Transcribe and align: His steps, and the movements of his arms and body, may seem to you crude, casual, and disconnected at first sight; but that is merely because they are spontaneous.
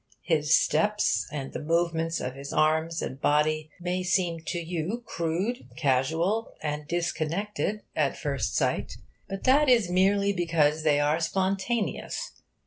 His 0.23 0.59
steps, 0.59 1.27
and 1.31 1.53
the 1.53 1.61
movements 1.61 2.19
of 2.19 2.33
his 2.33 2.51
arms 2.51 3.03
and 3.03 3.21
body, 3.21 3.69
may 3.79 4.01
seem 4.01 4.39
to 4.47 4.57
you 4.59 5.03
crude, 5.05 5.69
casual, 5.77 6.55
and 6.63 6.87
disconnected 6.87 7.81
at 7.95 8.17
first 8.17 8.55
sight; 8.55 8.93
but 9.29 9.43
that 9.43 9.69
is 9.69 9.91
merely 9.91 10.33
because 10.33 10.81
they 10.81 10.99
are 10.99 11.19
spontaneous. 11.19 12.31